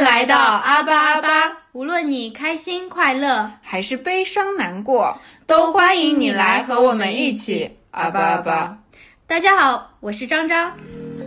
[0.00, 1.28] 迎来到阿巴阿巴，
[1.72, 5.14] 无论你开心快乐还是悲伤难过，
[5.46, 8.78] 都欢迎你来和我们一起阿巴阿巴。
[9.26, 10.72] 大家好，我是张张，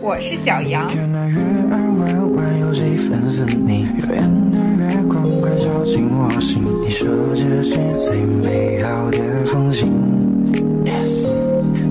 [0.00, 0.88] 我是小杨。
[0.88, 3.86] 看那月儿弯弯，有几分似你。
[4.10, 4.58] 远的
[4.92, 9.94] 月光快照进我心，你说这是最美好的风景。
[10.84, 11.30] Yes，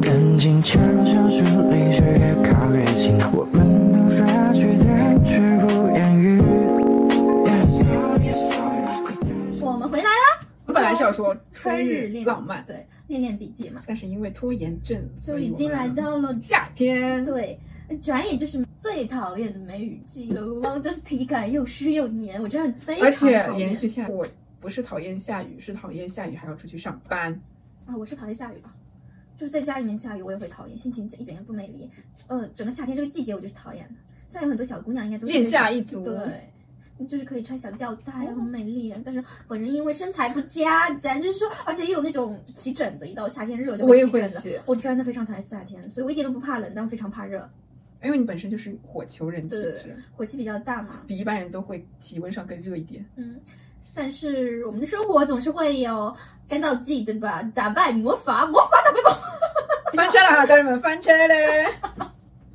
[0.02, 3.73] 赶紧悄悄距离却越靠越近，我们
[11.04, 17.24] 要说春日恋浪漫，对，恋恋笔记嘛，但是因为拖延症，就已经来到了夏天。
[17.26, 17.60] 对，
[18.02, 24.26] 转眼就是最讨厌的梅雨季了，就是体感又湿又黏，我真的非常而且讨厌连续下，我
[24.60, 27.40] 不是讨厌下雨，是讨厌下雨还要出去上班。
[27.86, 28.74] 啊，我是讨厌下雨吧，
[29.38, 31.90] 就是在家里面下雨我也会讨厌，心情一整天不美丽。
[32.28, 33.96] 呃，整个夏天这个季节我就是讨厌的。
[34.30, 36.16] 虽然有很多小姑娘应该都是恋夏一族对，
[37.08, 38.94] 就是可以穿小吊带啊，很美丽。
[39.04, 44.60] 但是本人因为身材不佳，咱就是说，而且也有那种起疹子，一到夏天热就我也起疹子会起。
[44.66, 47.50] 我真的非常讨厌夏天，所以我一点都不怕冷，但我非常怕热，
[48.04, 51.02] 因为你本身就是火球人体质，火气比较大嘛。
[51.08, 53.06] 比一般人都会体温上更热一点。
[53.16, 53.40] 嗯，
[53.94, 56.16] 但是我们的生活总是会有
[56.48, 57.42] 干燥剂，对吧？
[57.54, 59.30] 打败魔法，魔法打败魔法。
[59.94, 61.68] 翻车了哈，家人们翻车嘞！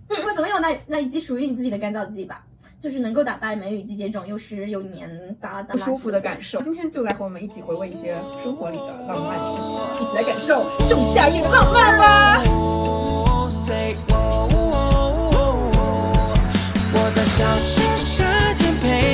[0.09, 2.45] 我总有那那一剂属于你自己的干燥剂吧，
[2.81, 6.63] 就是能够打败梅雨季节这种又湿又黏哒哒不舒服的感受。
[6.63, 12.41] 今天就来和我们一起回味一些生活里的浪漫事情，一起来感受仲夏夜的浪漫吧。
[13.51, 13.97] Say
[16.95, 19.08] 我在小庆夏天陪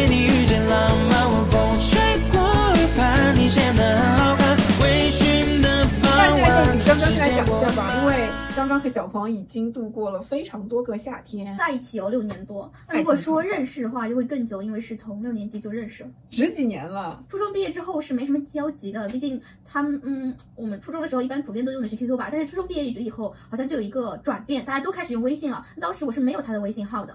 [8.65, 12.73] 张张和小黄已经度过了非常多个夏天，在一起有六年多。
[12.89, 16.09] 那如果说认识的话，就会更久，因为是从六年级就认识了。
[16.31, 17.23] 十几年了。
[17.29, 25.63] 初中毕业之后是没什么交集的，毕竟他们，嗯，我们初中的时候一般普遍都用的是 QQ 吧，但是初中毕业一直以后，好像就有一个转变，大家都开始用微信了。
[25.79, 27.15] 当时我是没有他的微信号的，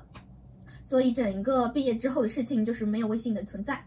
[0.86, 3.84] 所以整个毕业之后的事情就是没有微信的存在。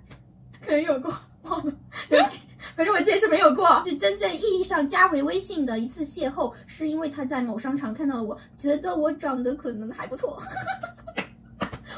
[0.60, 1.72] 可能有过，忘了，
[2.08, 2.41] 对不起，
[2.77, 3.83] 反正我记得是没有过。
[3.87, 10.37] 是真正意义上加回微信的一次邂逅，是因为他在某商场看到了我，觉得我长得可能还不错。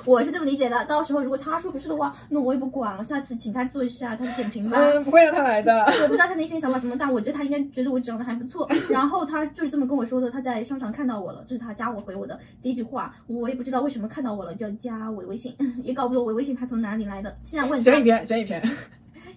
[0.04, 4.76] 我是这么理解的，到时候如果他说不是的话，那我也不管了，下次请他做一下他的点评吧。
[4.78, 5.72] 嗯，不会让他来的。
[6.02, 8.68] 我不知道他内心想法什么，但我觉得他应该觉得我长得还不错。
[8.90, 13.14] 然后他就是这么跟我说的，他在商场看到我了，这是他加我回我的第一句话。
[13.26, 17.34] 我也不知道为什么看到我了就要加我的微信， 也搞不懂我微信他从哪里来的。
[17.42, 18.60] 现在问他，悬一篇，悬一篇，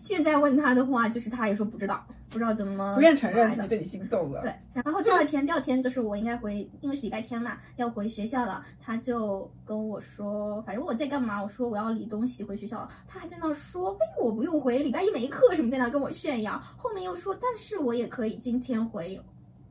[0.02, 4.42] 现在问他的话，就是他也说不知道，不知道怎么不愿承认自己对你心动了。
[4.42, 8.64] 对，然后第二天，第二天就是我应该回，因为是礼拜天嘛，要回学校了。
[8.82, 12.90] 他就跟我说，反正我在干嘛，我说我要理东西回学校了。
[13.08, 16.62] 他还在那说，哎，我不用回，礼拜一没课什么，在那跟我炫耀。
[16.76, 19.20] 后面又说，但是我也可以今天回，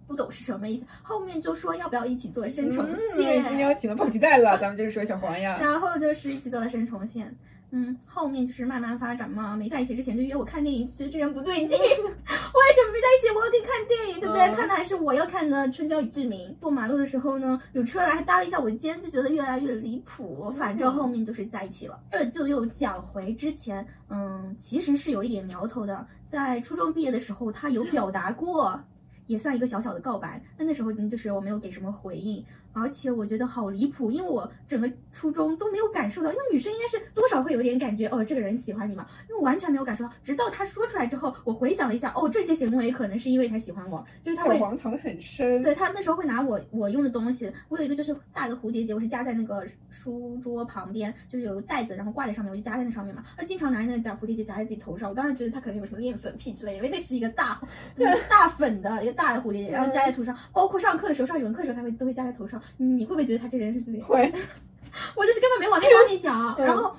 [0.06, 0.84] 不懂是什么意思。
[1.02, 5.58] 后面就说要不要一起做生虫嗯，线，今天要请了胖鸡蛋了，咱们就是说小黄呀。
[5.60, 7.34] 然后就是一起做了生成线。
[7.70, 9.56] 嗯，后面就是慢慢发展嘛。
[9.56, 11.78] 没在一起之前就约我看电影，觉得这人不对劲。
[11.78, 14.42] 为什么没在一起我要得看电影，对不对？
[14.42, 16.50] 嗯看的还是我要看的《春娇与志明》。
[16.60, 20.50] 过马路的时候呢，有车来还搭了一下我肩，就觉得越来越离谱。
[20.52, 21.98] 反正后面就是在一起了。
[22.12, 26.06] 这就又讲回之前，嗯，其实是有一点苗头的。
[26.26, 28.80] 在初中毕业的时候，他有表达过，
[29.26, 30.42] 也算一个小小的告白。
[30.56, 32.44] 那那时候嗯就是我没有给什么回应。
[32.78, 44.58] 而且我觉得好离谱，因为我整个初中都没有感受到，因为女生应该是多少会有点感觉，哦，这个人喜欢你嘛，因为我完全没有感受到，直到他说出来之后，我回想了一下，哦，这些行为可能是因为他喜欢我，就是他小会。
[44.58, 45.62] 黄藏得很深。
[45.62, 53.24] 对他那时候会拿我我用的东西，我有一个就是大的蝴蝶结，我是夹在那个书桌旁边，就是有个袋子，然后挂在上面，我就夹在那上面嘛。
[53.38, 57.58] 他经常拿那个小蝴蝶结夹在自己头上，我当时觉得他可能有什么恋粉癖之类的，因为那是一个大
[58.28, 62.62] 大粉的大的蝴蝶结，然后夹在头上，包括上课的时候上语文课的时候，他会都会夹在头上。
[62.76, 64.00] 你会不会觉得他这个人是对？
[64.00, 64.32] 会，
[65.16, 66.94] 我就是根本没往那方面想，然后。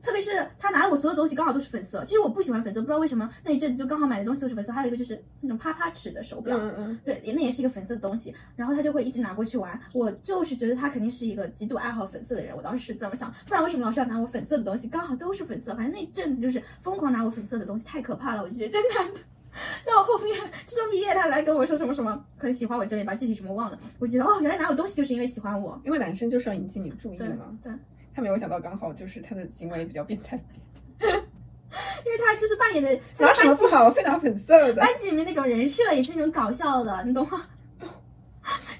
[0.00, 9.78] 特别是他拿的我所有东西刚好都是粉色，其实我不喜欢粉色，不知道为什么那一阵子就刚好买的东西都是粉色，还有一个就是那种啪啪尺的手表，嗯嗯，对，那也是一个粉色的东西，然后他就会一直拿过去玩。
[9.92, 14.88] 我就是觉得他肯定是一个极度爱好粉色的人，我当时是这么想，不然为什么老是要拿我粉色的东西？
[14.88, 19.20] 刚好都是粉色，反正那阵子就是疯狂拿我粉色的东西，太可怕了，我就觉得真男的。
[19.86, 23.78] 到后面初中毕业，他来跟我说什么什么，可能喜欢我之类吧，具体什么忘了。
[23.98, 25.80] 我觉得哦，原来哪有东西就是因为喜欢我。
[25.84, 27.46] 因为男生就是要引起你的注意对嘛。
[27.62, 27.72] 对，
[28.14, 30.36] 他没有想到，刚好就是他的行为比较变态，
[31.00, 34.88] 因为他就是扮演的， 拿什么不好，非拿粉色的班。
[34.98, 37.46] 级里面那种人设也是那种搞笑的，你懂吗？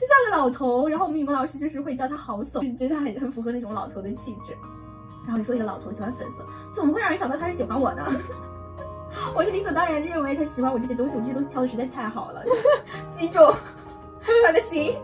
[0.00, 4.54] 就像个老头，然后我们语文老师就是会叫他好怂，就觉得他很很符合那种老头的气质。
[5.24, 8.06] 然后你说一个老头喜欢粉色，怎么会让人想到他是喜欢我呢？
[9.34, 12.42] 我是理所当然认为他喜欢我这些东西，我这些东西挑的实在是太好了，
[13.10, 13.54] 击中
[14.22, 14.96] 他的心。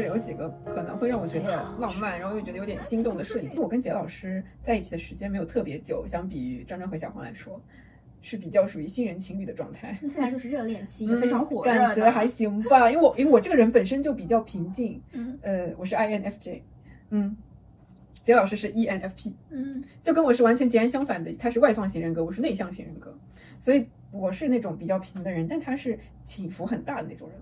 [0.00, 3.60] 是有几个可能会让我觉得浪漫，然后又觉得有点心动的瞬间。
[3.60, 7.60] 我跟杰老师在一起的时间没有特别久，相比于张张和小黄来说，
[8.22, 9.98] 是比较属于新人情侣的状态。
[10.02, 11.62] 那现在就是热恋期，非常火。
[11.62, 16.62] 感觉还行吧，因为我因为我这个人本身就比较平静，嗯呃，我是 INFJ，
[17.10, 17.36] 嗯，
[18.22, 23.16] 杰老师是 E ENFP，嗯就跟我是完全截然相反的，他是外放型人格，我是内向型人格，
[23.60, 27.38] 所以我是那种比较平的人，但他是起伏很大的那种人。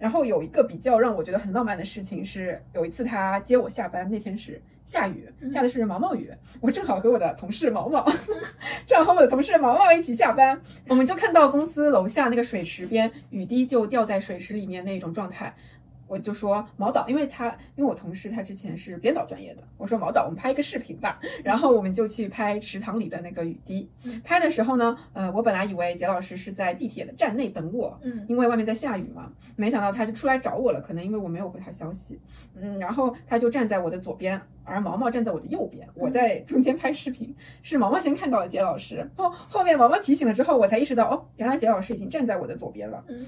[0.00, 8.04] 然后有一个比较让我觉得很浪漫的事情是，有一次他接我下班，那天是下雨，下的是毛毛雨，我正好和我的同事毛毛，
[8.86, 10.58] 正好和我的同事毛毛一起下班，
[10.88, 15.54] 我们就看到公司楼下那个水池边雨滴就掉在水池里面那种状态。
[16.10, 17.46] 我就说毛导，因为他
[17.76, 23.88] 因为我同事他之前是编导专业的，我说毛导，我们拍一个视频吧，然后我们就去拍池塘里的那个雨滴。
[24.24, 32.18] 拍的时候呢，呃，我本来以为杰老师是在地铁的站内等我，嗯因为外面在下雨嘛，没想到他就出来找我了，可能因为我没有回他消息，
[32.56, 43.04] 嗯，然后他就站在我的左边，而毛毛站在我的右边，我在中间拍视频，是毛毛先看到了杰老师，后后面毛毛提醒了之后，我才意识到，哦，原来杰老师已经站在我的左边了。
[43.06, 43.24] 嗯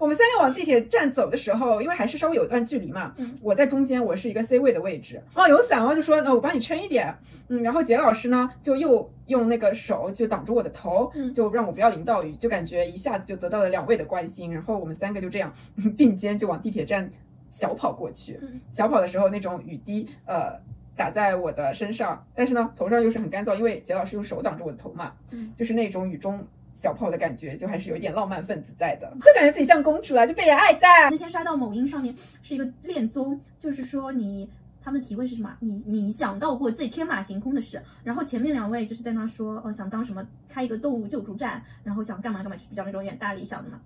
[0.00, 5.22] 我们三个往地铁站走的时候，因为还是稍微有一段距离嘛，嗯我在中间，我是一个 C 位的位置。
[5.34, 7.14] 哦，有伞哦，就说那我帮你撑一点。
[7.48, 14.50] 嗯，然后杰老师呢，就又用那个手就挡住我的头，嗯就让我不要淋到雨，就感觉一下子就得到了两位的关心。
[14.54, 17.10] 然后我们三个就这样嗯 并肩就往地铁站
[17.50, 18.38] 小跑过去。
[18.40, 20.58] 嗯小跑的时候，那种雨滴呃
[20.96, 26.42] 打在我的身上，但是呢头上又是很干燥，因为杰老师用手挡住我的头嘛，嗯就是那种雨中。
[26.80, 31.10] 小跑的感觉，就还是有点浪漫分子在的，就感觉自己像公主啊，就被人爱戴。
[31.10, 34.48] 那天刷到某音上面是一个恋综，就是说你
[34.82, 35.54] 他们的提问是什么？
[35.60, 37.82] 你你想到过最天马行空的事？
[38.02, 43.78] 然后前面两位就是在那说，哦，想当什么开一个动物救助站，然后想干嘛干嘛，就比较那种远大理想的嘛。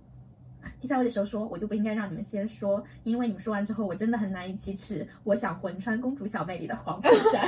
[0.80, 5.06] 第三位的时候说，我就不应该让你们先说，因为你们说完之后，我真的很难以启齿。
[5.24, 7.46] 我想魂穿公主小妹里的黄浦山，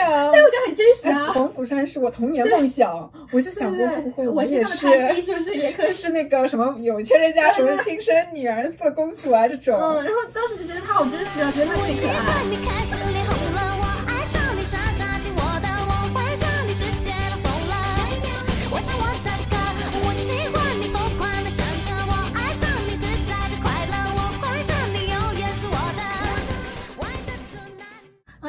[0.00, 1.32] 我也很想，我觉得很真实啊。
[1.32, 5.92] 黄浦山是我童年梦想，我就想过会不会我也是，是不是也可以就？
[5.92, 9.78] 是那个什么有钱人家什么亲生女儿做公主啊这种。
[9.78, 13.09] 嗯，然后当时就觉得他好真实啊，觉得他挺可爱。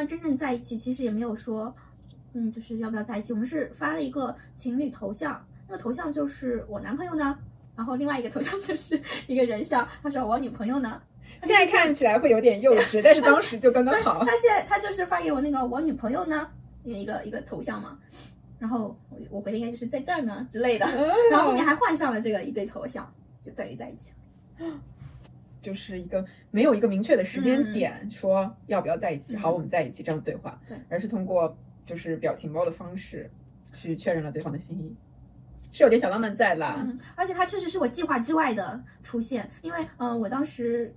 [0.02, 1.74] 啊，真正在一起其实也没有说，
[2.32, 3.32] 嗯，就是要不要在一起。
[3.32, 7.38] 我们是发了一个情侣头像，那个头像就是我男朋友呢，
[7.76, 11.00] 然后另外一个头像 就是一个人像，他说我女朋友呢。
[11.44, 14.30] 现在看起来会有点幼稚，但是当时就刚刚好他。
[14.36, 16.48] 现在他就是发给我那个我女朋友呢，
[16.84, 17.98] 一个一个头像嘛，
[18.60, 20.86] 然后我我回的应该就是在这儿呢之类的，
[21.32, 24.12] 然后后面还换上了这个一对头像，就等于在一起
[24.58, 24.66] 了。
[25.62, 33.30] 就是一个没有一个明确的时间点说要不要在一起，嗯好，我们在一起这样的对话，对而是通过就是表情包的方式
[33.72, 34.94] 去确认了对方的心意，
[35.70, 36.84] 是有点小浪漫在啦。
[36.84, 40.92] 嗯，而且它确实是我计划之外的出现，因为嗯、呃我当时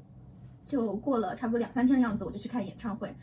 [0.65, 3.13] 就过了差不多两三天的样子，我就去看演唱会。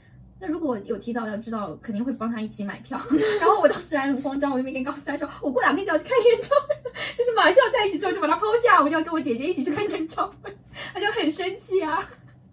[0.44, 2.99] 那如果有提早要知道，肯定会帮他一起买票。
[3.40, 10.52] 然后我当时还很慌张，我就没跟高三说，我过两天就要去看演唱会了，就是马上在一起之后就把他抛下，我就要跟我姐姐一起去看演唱会，
[10.92, 11.96] 他就很生气啊，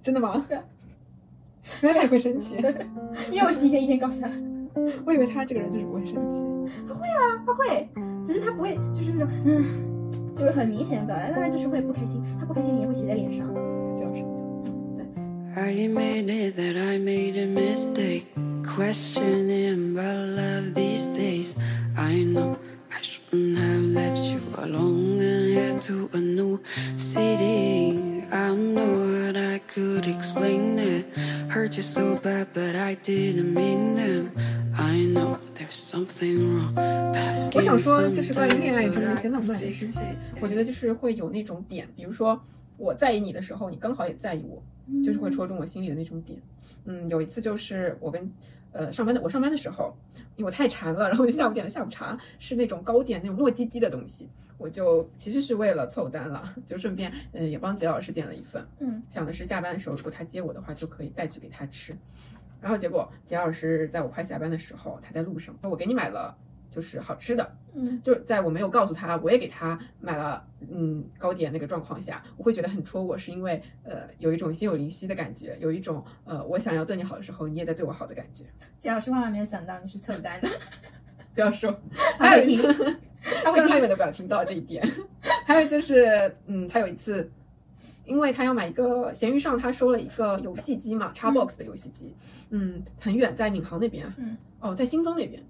[0.04, 0.46] 真的吗？
[1.82, 2.58] 原来他也会生气，
[3.32, 4.30] 因为我是提前一天告诉他，
[5.04, 6.46] 我以为他这个人就是不会生气。
[6.88, 7.90] 他会啊，他会，
[8.24, 9.66] 只是他不会就是那种嗯，
[10.38, 13.48] 就是很明显的，当然就是会不开心，他不开心你也会写在脸上。
[13.96, 14.29] 叫什么？
[15.59, 18.27] I admit it that I made a mistake,
[18.67, 21.57] questioning about love these days.
[21.97, 22.59] I know
[22.93, 26.61] I shouldn't have left you alone and head to a new
[26.97, 28.25] city.
[28.33, 31.07] I know that I could explain it,
[31.49, 34.31] hurt you so bad, but I didn't mean it.
[34.77, 36.75] I know there's something wrong.
[36.75, 42.41] back 我想 in 说，就是关于 sometimes, 恋爱中 but 的 I 一些浪 could 漫的事 fix 情 it.，我觉得就是会有那种点，比如说
[42.80, 44.64] 我在意你的时候，你刚好也在意我，
[45.04, 46.42] 就是会戳中我心里的那种点。
[46.86, 48.32] 嗯，有一次就是我跟
[48.72, 49.94] 呃上班的我上班的时候，
[50.38, 61.96] 因为我太馋了，然后我就下午点了下午茶，是那种糕点那种糯叽叽的东西，我就其实是为了凑单了，就顺便嗯、呃也帮杰老师点了一份，嗯，想的是下班的时候如果他接我的话，就可以带去给他吃。
[62.62, 66.36] 然后结果杰老师在我快下班的时候，他在路上，我给你买了
[66.72, 78.44] 就是好吃的，嗯，就在我没有告诉他我也给他买了嗯糕点那个状况下，我会觉得很戳我，是因为呃有一种心有灵犀的感觉，有一种呃我想要对你好的时候，你也在对我好的感觉。
[78.80, 80.50] 贾老师万万没有想到你是凑单的，
[81.34, 81.72] 不要说，
[82.18, 82.62] 他会听。
[82.62, 83.00] 还有一次，
[83.44, 84.88] 他会听他永远都不要听到这一点。
[85.46, 87.30] 还有就是，嗯，他有一次，
[88.06, 92.16] 因为他要买一个闲鱼上他收了一个游戏机嘛，Xbox 的游戏机，
[92.52, 95.44] 嗯，很远，在闵行那边，嗯，哦，在新庄那边，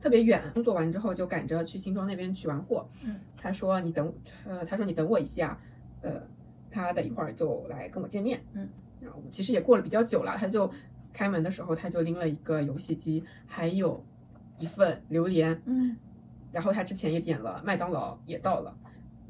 [0.00, 0.42] 特别远。
[0.54, 4.12] 工作完之后就赶着去新庄那边取完货，嗯，他说你等，
[4.46, 5.58] 呃，他说你等我一下，
[6.02, 6.22] 呃，
[6.70, 8.68] 他等一会儿就来跟我见面，嗯，
[9.00, 10.70] 然后其实也过了比较久了，他就
[11.12, 14.04] 开门的时候他就拎了一个游戏机，还有
[14.58, 15.96] 一份榴莲，嗯
[16.50, 18.74] 然后他之前也点了麦当劳，也到了。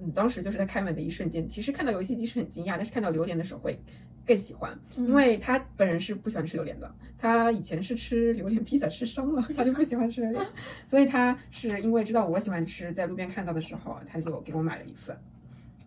[0.00, 3.78] 嗯，当时就是在开门的一瞬间，其实看到游戏机是很惊讶，但是看到榴莲的时候会
[4.24, 10.46] 更喜欢，因为他本人是不喜欢吃榴莲的，他以前是吃榴莲披萨吃伤了，他就不喜欢吃榴莲，
[10.86, 15.16] 所以他是因为知道我喜欢吃，在路边看到的时候，他就给我买了一份，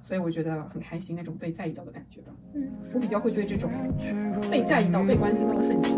[0.02, 2.34] 所以我觉得很开心，那种被在意到的感觉吧。
[2.54, 3.72] 嗯，我比较会对这种
[4.52, 5.92] 被在意到、被关心到的瞬间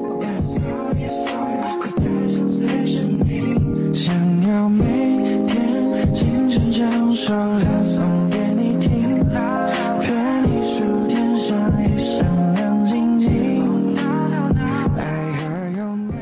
[6.14, 16.20] 每天清晨将首歌送给你听，愿你数天上一闪亮晶晶，爱和勇敢。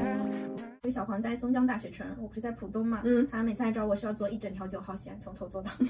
[0.63, 5.87] 因为小黄在松江大学城，我不是在浦东嘛，嗯他每次来找我是要坐一整条九号线，从头坐到尾。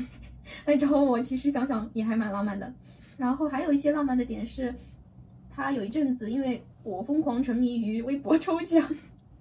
[0.66, 2.74] 来找我，其实想想也还蛮浪漫的。
[3.18, 4.74] 然后还有一些浪漫的点是，
[5.48, 8.84] 他有一阵子因为我疯狂沉迷于微博抽奖。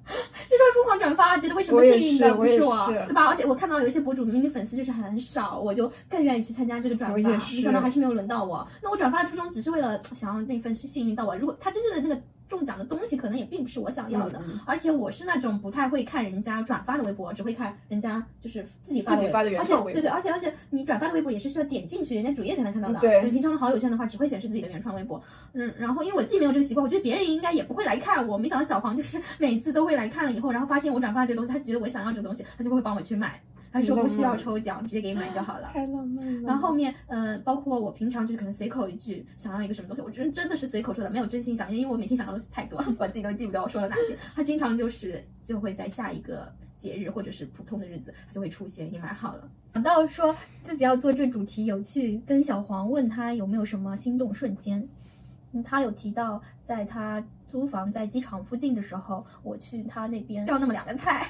[0.49, 3.27] 就是会疯狂转发，觉得为什么幸运的不是我，是对吧？
[3.27, 7.17] 而且我看到有一些博主明明粉丝就是很少，我就更愿意去参加这个转发。
[7.17, 8.67] 没想到还是没有轮到我。
[8.83, 11.37] 那我转发的初衷只是为了想要那份是幸运到我。
[11.37, 14.43] 如果他真正的那个中奖的东西，可能也并不是我想要的。
[14.67, 22.99] 而且我是那种不太会看人家转发的微博，只会看人家就是自己发的自己发的原而且创微博对对，而且而且你转发的微博也是需要点进去人家主页才能看到的。
[22.99, 25.23] 对平常的好友圈的话，只会显示自己的原创微博。
[25.53, 28.37] 嗯，然后因为我自己没有这个习惯，我觉得别人应该也不会来看我。
[28.37, 33.41] 没想到小黄就是 每次都会来看了以后，然后发现我转发这个东西，他就觉得我想要这个东西，他就会帮我去买。
[33.73, 35.71] 他说不需要抽奖，直接给你买就好了。
[35.73, 36.49] 太浪漫了。
[36.49, 44.17] 然后后面，呃，包括我平常就是可能随口一句想要一个什么东西，我真真的是随口说的，没有真心想，因为我每天想要的东西太多， 我自己都记不得我说了哪些。
[44.35, 49.49] 他经常就是就会在下一个节日或者是普通的日子，就会出现，已经买好了。
[49.75, 50.35] 想到说
[50.65, 54.89] 自己要做这主题，有去跟小黄问他有没有什么心动瞬间。
[55.53, 61.29] 嗯，他有提到在他租房在机场附近的时候，我去他那边烧那么两个菜，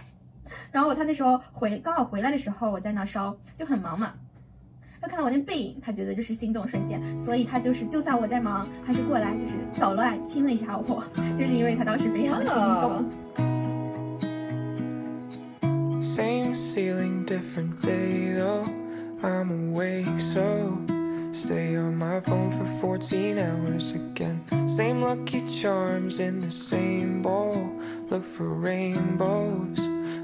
[0.71, 4.13] 然后他那时候回刚好回来的时候，我在那烧，就很忙嘛。
[5.03, 11.03] 他看到我那背影，他觉得就是心动瞬间，所以他就是就算我在忙，还是过来就是捣乱亲了一下我，
[11.37, 13.05] 就是因为他当时非常的心动。
[16.03, 18.69] Same ceiling, different day though.
[19.23, 20.79] I'm awake, so
[21.33, 22.67] stay on my phone for
[22.99, 24.41] 14 hours again.
[24.69, 27.71] Same lucky charms in the same bowl.
[28.11, 29.79] Look for rainbows,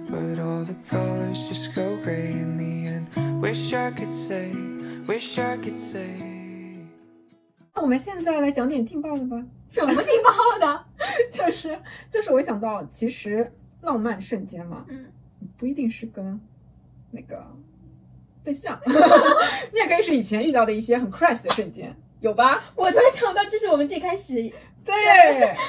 [0.09, 3.41] but all the colors just go gray in the end.
[3.41, 4.53] Wish I could say,
[5.07, 6.09] wish I could say.
[7.75, 9.43] 那我们现在来讲点劲爆的吧。
[9.71, 10.85] 什么劲爆的？
[11.31, 11.79] 就是
[12.11, 15.07] 就是我想到，其实浪漫瞬间嘛，嗯，
[15.59, 16.41] 不一定是跟
[17.11, 17.45] 那个
[18.43, 22.65] 对象， 你也可以是以前遇到的一些很 crush 的瞬间，有吧？
[22.75, 24.35] 我突然想到，这是我们最开始
[24.85, 24.95] 对，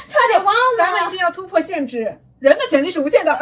[0.08, 0.78] 差点忘了。
[0.78, 3.38] 咱们一定要突破限制，人的潜力是无限的。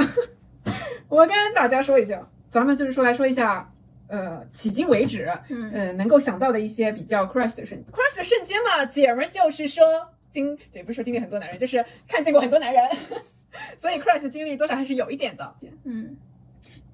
[1.16, 3.72] 我跟大家说一下，咱们就是说来说一下，
[4.08, 5.72] 呃，迄今为止，嗯。
[5.72, 9.82] 呃，能够想到的一些比较 crush 的瞬 crush 的瞬间嘛，姐们儿就是说
[10.34, 12.84] 经，也不是说经历很多男人，就是看见过很多男人，
[13.80, 15.56] 所以 crush 的经历多少还是有一点的。
[15.86, 16.18] 嗯。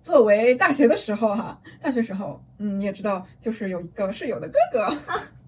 [0.04, 4.96] 作为大学的时候哈、大学时候，嗯，你也知道，就是有一个室友的哥哥，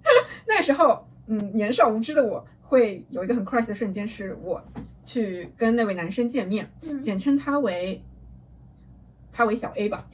[0.47, 4.63] 那时候，嗯，年少无知的我会有一个很 crush 的瞬间，是我
[5.05, 6.99] 去跟那位男生见面，嗯。
[7.03, 8.01] 简称他为
[9.33, 10.07] 他为小 A 吧。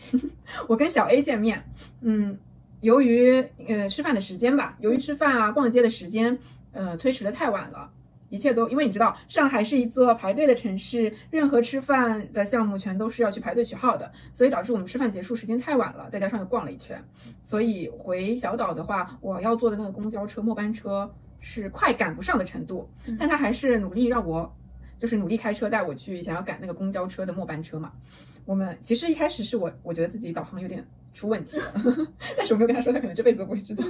[0.67, 1.63] 我跟小 A 见面，
[2.01, 2.35] 嗯，
[2.81, 6.39] 由于呃吃饭的时间吧，由于吃饭啊、逛街的时间，
[6.71, 7.91] 呃推迟的太晚了。
[8.31, 17.03] 一切都，因为你知道，上海是一座排队的城市，任何吃饭的项目全都是要去排队取号的，所以导致我们吃饭结束时间太晚了，再加上又逛了一圈，
[17.43, 24.55] 所以回小岛的话，我要坐的那个公交车末班车是快赶不上的程度，但他还是努力让我
[24.99, 27.91] 就是努力开车带我去想要赶那个公交车的末班车嘛。
[28.49, 31.71] 我们其实一开始是我我觉得自己导航有点出问题了，
[32.35, 33.83] 但是我没有跟他说，他可能这辈子都不会知道。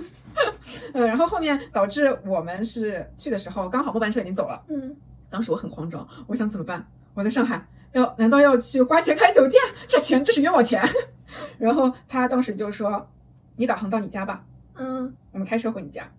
[0.92, 4.94] 呃，然后后面导致我们是去的时候刚好末班车已经走了，嗯，
[5.30, 6.86] 当时我很慌张，我想怎么办？
[7.14, 9.64] 我在上海，要难道要去花钱开酒店？
[9.88, 10.84] 这钱这是冤枉钱。
[11.58, 13.10] 然后他当时就说
[13.56, 16.12] ：“你导航到你家吧，嗯，我们开车回你家。”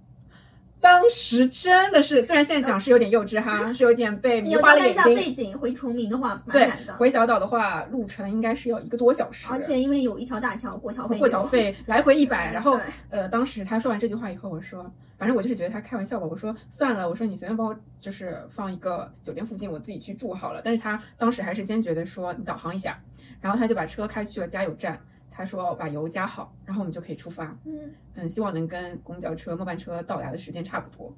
[0.81, 5.15] 当时真的是，虽然现在讲是有点幼稚哈， 是有点被迷花了眼睛。
[5.15, 12.51] 背景，回崇明的话蛮的，，回小岛的话，路程应该是要一个多小时，而且因为有一条大桥，过桥费，过桥费 来回一百。
[12.53, 16.27] 然后呃，当时他说完这句话以后，我说，反正我就是觉得他开玩笑吧。
[16.27, 20.63] 我说算了，我说你随便帮我就是放一个酒店附近，我自己去住好了。
[20.65, 22.99] 但是他当时还是坚决的说你导航一下，
[23.41, 24.99] 然后他就把车开去了加油站。
[25.41, 27.57] 他说把油加好，然后我们就可以出发。
[27.65, 31.11] 嗯，嗯，希望能跟公交车末班车到达的时间差不多。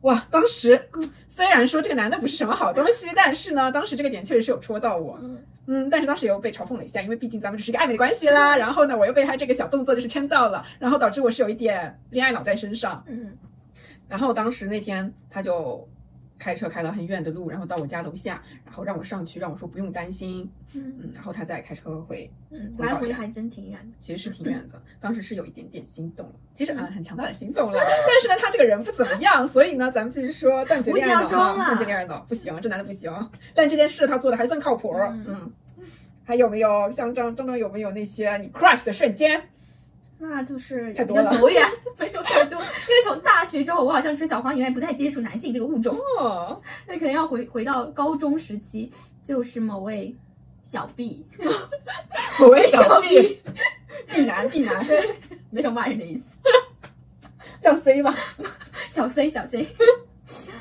[0.00, 0.88] 哇，当时
[1.28, 5.16] 虽然说这个男的不是什么好东西，但是呢，当时这个点确实是有戳到我。
[5.22, 8.56] 嗯嗯，但是当时又被嘲讽了一下，因为毕竟咱们只是一个暧昧的关系啦。
[8.56, 13.04] 然后呢，我又被他这个小动作就是圈到了，然后导致我是有一点恋爱脑在身上。
[13.06, 13.38] 嗯
[14.08, 15.88] 然后当时那天他就
[16.38, 20.50] 开车开了很远的路，然后到我家楼下，然后让我上去，让我说不用担心。
[20.74, 20.94] 嗯。
[21.00, 23.96] 嗯，然后他再开车回，嗯，回来回还真挺远的。
[24.00, 26.26] 其实是挺远的， 当时是有一点点心动。
[26.26, 33.12] 了，其实啊、很强大的心动了， 但是呢，他这个人不怎么样，所以呢，咱们继续说断绝恋爱脑断绝恋爱脑不行，这男的不行，
[33.54, 35.24] 但这件事他做的还算靠谱，嗯。
[35.28, 35.52] 嗯，
[36.24, 39.42] 还有没有像张张张有没有那些你 crush 的瞬间？
[40.18, 41.62] 那就是比较久远，
[41.98, 42.58] 没有太多。
[42.60, 48.90] 因为从大学之后，我好像除小黄以外不太接触男性这个物种，哦，那可能要回回到高中时期，
[49.22, 50.14] 就是某位
[50.62, 51.26] 小 B，
[52.40, 54.86] 某位小小 B，B 男 B 男
[55.50, 56.38] 没有骂人的意思，
[57.60, 58.14] 叫 C 吧，
[58.88, 59.66] 小 C 小 C。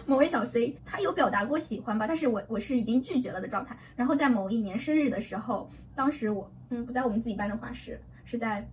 [0.05, 3.77] 某位小 C，他有表达过喜欢吧，但是我我是已经拒绝了的状态。
[3.95, 8.67] 然后在某一年生日的时候，当时我嗯不在我们自己班的画室，是在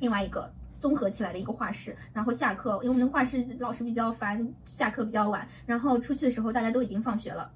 [0.00, 1.96] 另外一个综合起来的一个画室。
[2.12, 7.48] 然后下课，因为我们那个画室老师比较烦，下课比较晚，然后出去的时候大家都已经放学了，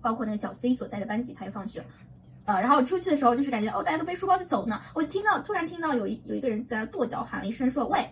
[0.00, 1.86] 包括那个小 C 所在的班级他也放学了。
[2.44, 8.10] 呃，然后出去的时候就是感觉哦，大家都背书包在走呢，我就听到突然听到有一有一个人在那跺脚喊了一声说喂，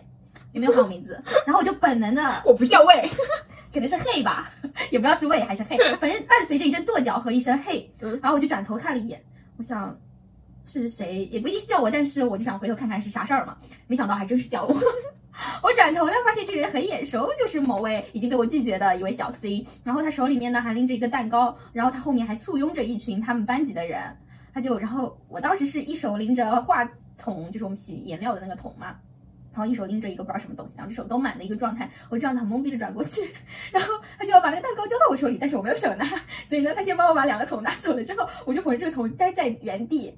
[0.53, 1.21] 有没有喊我名字？
[1.45, 3.09] 然后我就本能的我不叫喂，
[3.73, 4.49] 可能是嘿吧，
[4.89, 9.21] 也不知道是喂还是嘿，反正伴随着一阵跺脚和一声嘿，嗯然后我就转头看了一眼，
[9.57, 9.93] 我想
[10.79, 13.57] 是谁，也不一定是叫我，但是我就想回头看看是啥事儿嘛，
[13.87, 14.73] 没想到还真是叫我。
[15.63, 24.01] 我转头呢，发现这个人很眼熟，就是某位已经被我拒绝的一位小 C，然后他手里面呢还拎着一个蛋糕，然后他后面还簇拥着一群他们班级的人，
[24.53, 26.83] 他就，然后我当时是一手拎着话
[27.17, 28.95] 筒，就是我们洗颜料的那个桶嘛，
[29.53, 33.21] 然后一手拎着一个不知道什么东西，两只手都满的一个状态，我这样子很懵逼的转过去，
[33.71, 36.05] 然后他就要把那个蛋糕交到我手里，但是我没有手拿，
[36.47, 40.13] 所以呢，他先帮我把两个桶拿走了之后，我就捧着这个桶待在原地，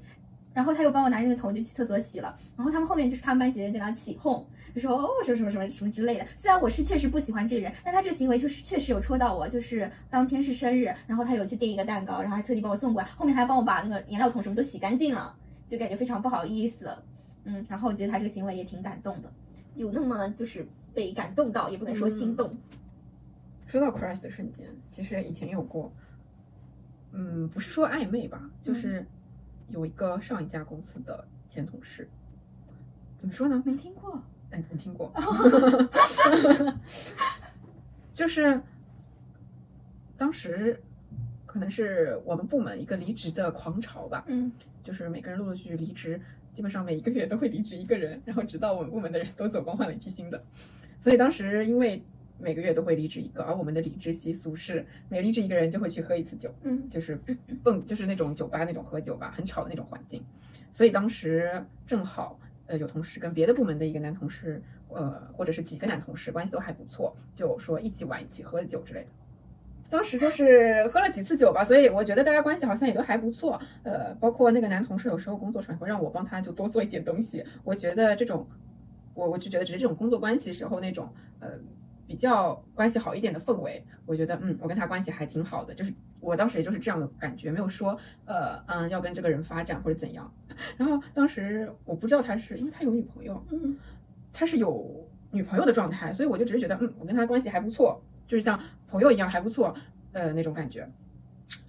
[0.54, 4.46] 然后他又帮我拿着那个桶就去厕所洗了，然后他们后面就是他们班级的人在那起哄。
[4.74, 6.26] 就说哦什么什么什么什么之类的。
[6.36, 9.48] 虽然我是确实不喜欢这个人，但他这个行为就是确实有戳到我。
[9.48, 15.36] 就是当天是生日，然后他有去订一个蛋糕，然后还特地帮我送过来，后面还帮我把那个颜料桶什么都洗干净了，
[15.68, 16.92] 就感觉非常不好意思。
[17.44, 19.32] 嗯，然后我觉得他这个行为也挺感动的，
[19.76, 22.58] 有那么就是被感动到，也不能说心动。
[23.68, 25.94] 说到 crush 的瞬间，其实以前有过，
[27.12, 29.06] 嗯，不是说暧昧吧，就是
[29.74, 32.08] 有一个上一家公司的前同事，
[33.18, 33.62] 怎么说呢？
[33.66, 35.12] 没听过，哎，你听过？
[38.14, 38.62] 就是
[40.16, 40.80] 当时
[41.48, 44.52] 可能是我们部门一个离职的狂潮吧，嗯
[44.84, 46.22] 就是每个人陆陆续续离职，
[46.54, 50.44] 基本上每一个月都会离职一个人，然后直到我们部门的人都走光，换了一批新的。
[51.00, 52.04] 所以当时因为
[52.44, 57.18] 每个月都会离职一个，而我们的离职习俗是每离职一个人就会去喝一次酒，嗯就是
[57.64, 60.24] 蹦，就是那种酒吧那种喝酒吧，很吵的那种环境。
[60.72, 69.08] 所以当时正好呃有同事跟别的部门的一个男同事，呃或者是几个男同事关系都还不错，就说一起玩、一起喝酒之类的。
[69.90, 73.62] 当时就是喝了几次酒吧，所以我觉得大家关系好像也都还不错。
[73.84, 77.46] 呃，包括那个男同事有时候工作上也会让我帮他就多做一点东西。
[77.64, 78.48] 我觉得这种，
[79.14, 81.08] 我我就觉得只是这种工作关系时候那种
[81.40, 81.52] 呃
[82.08, 90.32] 比较关系好一点的氛围，我觉得嗯我跟他关系还挺好的，就是我当时也就是这样的感觉，没有说呃嗯要跟这个人发展或者怎样。
[90.78, 93.78] 然后当时我不知道他是因为他有女朋友，嗯
[94.32, 99.76] 他是有女朋友的状态，所以我就只是觉得，嗯，我跟他关系还不错，就是像朋友一样还不错，
[100.12, 100.88] 呃，那种感觉。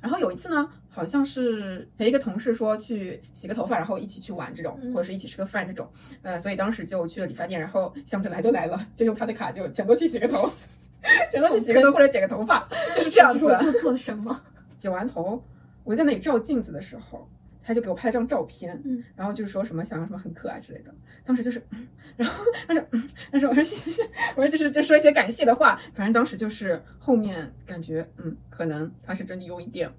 [0.01, 5.89] 然后有一次呢，好像是陪一个同事说去洗个头发，然后一起去玩这种，嗯或者是一起吃个饭这种，
[6.23, 10.49] 呃，所以当时就去了理发店，然后想着来都来了，就用他的卡就全都去洗个头，
[11.31, 13.45] 全都去洗个头或者剪个头发，就是这样子。
[13.45, 14.41] 我做错了什么？
[14.79, 15.43] 剪完头，
[15.85, 17.27] 我在那里照镜子的时候，
[17.65, 20.95] 他就给我拍了张照片，嗯，然后就是说什么想要什么很可爱之类的。
[21.25, 24.03] 当时就是，嗯然后他说，嗯但是我说谢谢，
[24.37, 29.91] 我说就是就说一些感谢的话，反正当时就是后面感觉，嗯，可能他是真的有一点，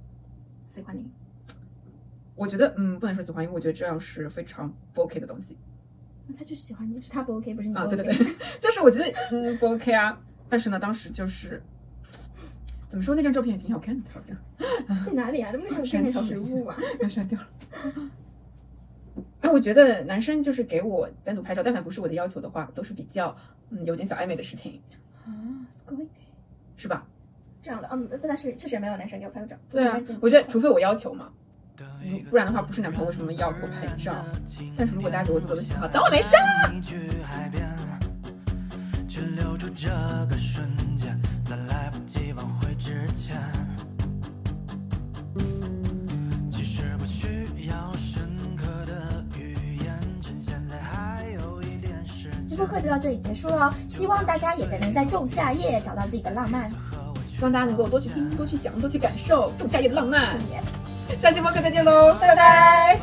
[0.65, 1.09] 喜欢你。
[2.35, 5.57] 我觉得，嗯，不能说喜欢，因为我觉得这样是非常不 OK 的东西
[6.27, 7.87] 那他就是喜欢你，是他不 OK，不是你不啊。
[7.87, 10.21] 对对对， 就是我觉得，嗯，不 OK 啊。
[10.49, 11.61] 但是呢，当时就是
[12.94, 14.36] 怎么说，那张照片也挺好看的，好像。
[15.04, 15.52] 在哪里啊？
[15.52, 16.76] 能不能给 点食物啊？
[17.00, 17.48] 要删掉了。
[19.40, 23.34] 哎，我觉得男生就是给我单独拍照，但凡不是我的要求的话，都是比较
[23.70, 24.80] 嗯有点小暧昧的事情，
[25.24, 25.30] 啊，
[25.70, 26.06] すごい
[26.76, 27.06] 是吧？
[27.62, 29.56] 这样的，嗯，但是确实也没有男生给我拍过照。
[29.70, 31.30] 对啊应该这，我觉得除非我要求嘛，
[32.02, 34.24] 如不然的话，不是男朋友为什么要给我拍照？
[34.76, 36.36] 但是如果大家觉得我自作的喜欢，当我没事
[42.05, 42.11] 啊。
[42.11, 43.35] 你去海边，去留住这个瞬间，在来不及挽回之前。
[46.51, 49.87] 其实不需要深刻的语言，
[50.21, 52.57] 趁现在还有一点时间。
[52.57, 56.69] 播课就到这里结束了，希望大家也能在仲夏夜找到自己的浪漫。
[57.27, 60.39] 希望大家能够多去听、多去想、多去感受仲夏夜的浪漫。
[60.39, 60.63] Yes。
[61.19, 62.97] 下期播客再见喽，拜拜。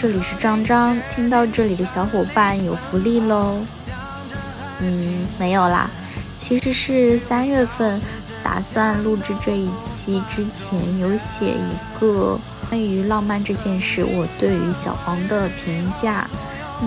[0.00, 3.58] 这里是张张，听到这里的小伙伴有福利喽。
[4.78, 5.90] 嗯，没有啦，
[6.36, 8.00] 其实是三月份
[8.40, 16.28] 打算录制这一期之前有写一个关于浪漫这件事我对于小黄的评价，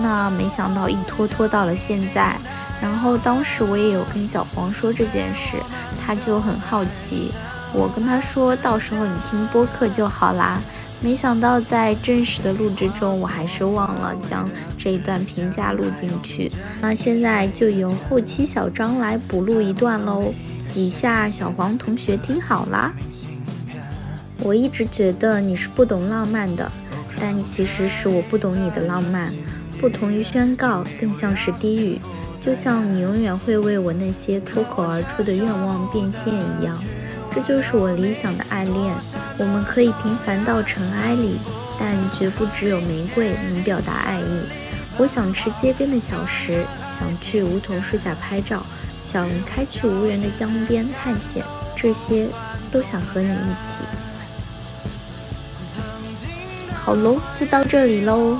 [0.02, 2.34] 那没想到一拖拖到了现在。
[2.80, 5.58] 然后当时我也有跟小黄说这件事，
[6.02, 7.30] 他就很好奇，
[7.74, 10.60] 我跟他说到时候你听播客就好啦。
[11.00, 16.52] 没想到在正式的录制中，我还是忘了将这一段评价录进去。
[16.80, 20.32] 那现在就由后期小张来补录一段喽。
[20.74, 22.92] 以下小黄同学听好啦。
[24.38, 26.70] 我一直觉得你是不懂浪漫的，
[27.18, 29.32] 但其实是我不懂你的浪漫。
[29.80, 32.00] 不同于宣告，更像是低语，
[32.40, 36.78] 就像你永远会为我那些脱口而出的愿望变现一样。
[37.34, 38.94] 这就是我理想的爱恋。
[39.38, 41.38] 我们可以平凡到尘埃里，
[41.78, 44.46] 但绝不只有玫瑰能表达爱意。
[44.98, 48.62] 我想吃街边的小食，想去梧桐树下拍照，
[49.00, 51.42] 想开去无人的江边探险，
[51.74, 52.28] 这些
[52.70, 53.78] 都想和你一起。
[56.74, 58.36] 好喽，就到这里喽，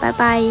[0.00, 0.42] 拜拜。